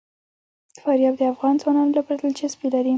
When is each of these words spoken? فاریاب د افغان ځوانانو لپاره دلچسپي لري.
فاریاب 0.81 1.15
د 1.17 1.21
افغان 1.33 1.55
ځوانانو 1.61 1.95
لپاره 1.97 2.17
دلچسپي 2.19 2.67
لري. 2.75 2.89